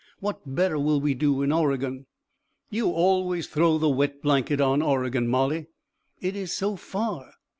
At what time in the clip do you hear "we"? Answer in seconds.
0.99-1.13